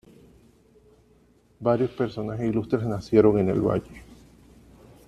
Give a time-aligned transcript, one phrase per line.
[1.59, 4.01] Varios personajes ilustres nacieron en el valle.